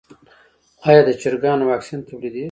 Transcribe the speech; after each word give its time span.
آیا 0.87 1.01
د 1.07 1.09
چرګانو 1.21 1.63
واکسین 1.71 1.99
تولیدیږي؟ 2.07 2.39